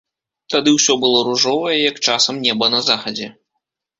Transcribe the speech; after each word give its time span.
Тады 0.53 0.71
ўсё 0.77 0.93
было 1.03 1.19
ружовае, 1.27 1.75
як 1.91 2.01
часам 2.13 2.41
неба 2.47 2.65
на 2.77 2.83
захадзе. 2.89 3.27